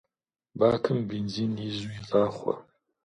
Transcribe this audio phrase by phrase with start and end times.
[0.59, 2.53] Бакым бензин изу игъахъуэ.